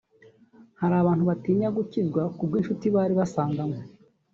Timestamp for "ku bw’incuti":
2.35-2.85